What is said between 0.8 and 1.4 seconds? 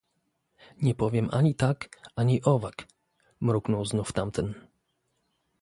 "„Nie powiem